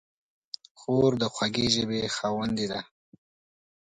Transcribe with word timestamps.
خور 0.79 1.11
د 1.21 1.23
خوږې 1.33 1.67
ژبې 1.75 2.01
خاوندې 2.15 2.65
ده. 2.71 2.81